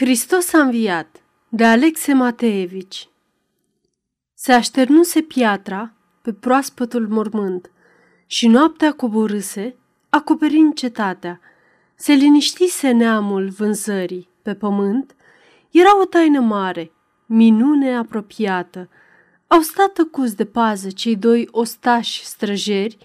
Hristos 0.00 0.52
a 0.52 0.60
înviat 0.60 1.22
de 1.48 1.64
Alexe 1.64 2.12
Mateevici 2.12 3.08
Se 4.34 4.52
așternuse 4.52 5.20
piatra 5.20 5.92
pe 6.22 6.32
proaspătul 6.32 7.08
mormânt 7.08 7.70
și 8.26 8.48
noaptea 8.48 8.92
coborâse, 8.92 9.74
acoperind 10.08 10.74
cetatea. 10.74 11.40
Se 11.94 12.12
liniștise 12.12 12.90
neamul 12.90 13.48
vânzării 13.48 14.28
pe 14.42 14.54
pământ, 14.54 15.14
era 15.70 16.00
o 16.00 16.04
taină 16.04 16.40
mare, 16.40 16.92
minune 17.26 17.96
apropiată. 17.96 18.88
Au 19.46 19.60
stat 19.60 19.92
tăcuți 19.92 20.36
de 20.36 20.44
pază 20.44 20.90
cei 20.90 21.16
doi 21.16 21.48
ostași 21.50 22.24
străjeri, 22.24 22.98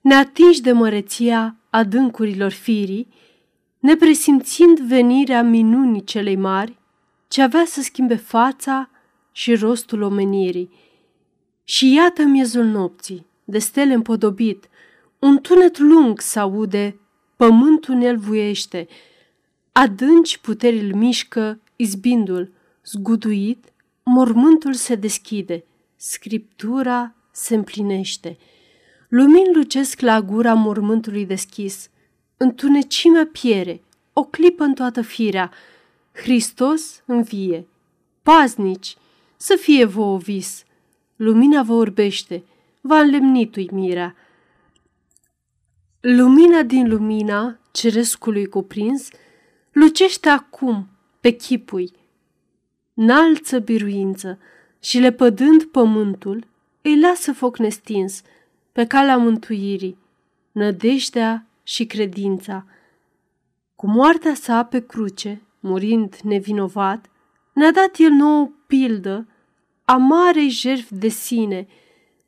neatinși 0.00 0.60
de 0.60 0.72
măreția 0.72 1.56
adâncurilor 1.70 2.52
firii, 2.52 3.08
nepresimțind 3.82 4.80
venirea 4.80 5.42
minunii 5.42 6.04
celei 6.04 6.36
mari, 6.36 6.78
ce 7.28 7.42
avea 7.42 7.64
să 7.66 7.80
schimbe 7.80 8.14
fața 8.14 8.90
și 9.32 9.54
rostul 9.54 10.02
omenirii. 10.02 10.70
Și 11.64 11.94
iată 11.94 12.22
miezul 12.22 12.64
nopții, 12.64 13.26
de 13.44 13.58
stele 13.58 13.92
împodobit, 13.92 14.68
un 15.18 15.38
tunet 15.38 15.78
lung 15.78 16.20
s-aude, 16.20 16.96
pământul 17.36 17.94
ne 17.94 18.12
vuiește, 18.14 18.86
adânci 19.72 20.38
puteri 20.38 20.78
îl 20.78 20.94
mișcă, 20.94 21.60
izbindul, 21.76 22.52
zguduit, 22.84 23.72
mormântul 24.02 24.72
se 24.74 24.94
deschide, 24.94 25.64
scriptura 25.96 27.14
se 27.30 27.54
împlinește. 27.54 28.38
Lumini 29.08 29.54
lucesc 29.54 30.00
la 30.00 30.20
gura 30.20 30.54
mormântului 30.54 31.26
deschis, 31.26 31.90
întunecimea 32.42 33.28
piere, 33.32 33.82
o 34.12 34.24
clipă 34.24 34.64
în 34.64 34.74
toată 34.74 35.02
firea, 35.02 35.50
Hristos 36.12 37.02
învie. 37.06 37.66
Paznici, 38.22 38.96
să 39.36 39.56
fie 39.60 39.84
vouă 39.84 40.18
vis, 40.18 40.64
lumina 41.16 41.62
vă 41.62 41.72
orbește, 41.72 42.44
va 42.80 42.98
înlemni 42.98 43.50
uimirea. 43.56 44.16
Lumina 46.00 46.62
din 46.62 46.88
lumina 46.88 47.58
cerescului 47.70 48.46
cuprins 48.46 49.08
lucește 49.72 50.28
acum 50.28 50.88
pe 51.20 51.30
chipui, 51.30 51.92
înalță 52.94 53.58
biruință 53.58 54.38
și 54.80 54.98
lepădând 54.98 55.64
pământul, 55.64 56.46
îi 56.82 57.00
lasă 57.00 57.32
foc 57.32 57.58
nestins 57.58 58.22
pe 58.72 58.86
calea 58.86 59.16
mântuirii, 59.16 59.98
nădejdea 60.52 61.46
și 61.62 61.86
credința. 61.86 62.66
Cu 63.76 63.86
moartea 63.86 64.34
sa 64.34 64.64
pe 64.64 64.86
cruce, 64.86 65.42
murind 65.60 66.16
nevinovat, 66.22 67.10
ne-a 67.52 67.70
dat 67.70 67.96
el 67.98 68.10
nouă 68.10 68.50
pildă 68.66 69.26
a 69.84 69.96
marei 69.96 70.48
jertfi 70.48 70.94
de 70.94 71.08
sine, 71.08 71.66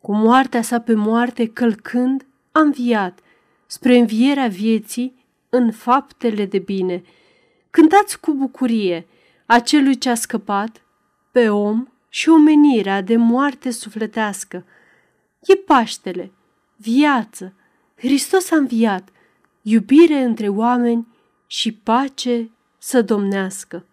cu 0.01 0.15
moartea 0.15 0.63
sa 0.63 0.81
pe 0.81 0.95
moarte 0.95 1.47
călcând, 1.47 2.27
a 2.53 2.61
înviat 2.61 3.21
spre 3.67 3.97
învierea 3.99 4.49
vieții 4.49 5.27
în 5.49 5.73
faptele 5.73 6.45
de 6.45 6.59
bine. 6.59 7.03
Cântați 7.71 8.21
cu 8.21 8.35
bucurie 8.35 9.07
acelui 9.47 9.99
ce 9.99 10.11
a 10.11 10.15
scăpat 10.15 10.83
pe 11.33 11.49
om 11.49 11.87
și 12.09 12.29
omenirea 12.29 13.01
de 13.01 13.17
moarte 13.17 13.71
sufletească. 13.71 14.67
E 15.41 15.55
Paștele, 15.55 16.33
viață, 16.77 17.55
Hristos 17.97 18.51
a 18.51 18.57
înviat, 18.57 19.09
iubire 19.67 20.23
între 20.23 20.49
oameni 20.49 21.07
și 21.47 21.73
pace 21.73 22.51
să 22.79 23.03
domnească. 23.03 23.85